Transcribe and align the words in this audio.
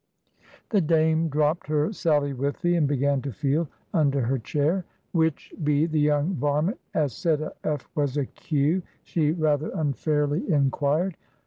The 0.71 0.81
Dame 0.81 1.29
dropped 1.29 1.67
her 1.67 1.89
sallywithy 1.89 2.75
and 2.75 2.87
began 2.87 3.21
to 3.21 3.31
feel 3.31 3.69
under 3.93 4.21
her 4.23 4.39
chair. 4.39 4.83
"Which 5.11 5.53
be 5.63 5.85
the 5.85 5.99
young 5.99 6.33
varment 6.37 6.79
as 6.95 7.13
said 7.13 7.39
a 7.39 7.53
F 7.63 7.87
was 7.93 8.17
a 8.17 8.25
Q?" 8.25 8.81
she 9.03 9.29
rather 9.31 9.69
unfairly 9.69 10.51
inquired. 10.51 11.17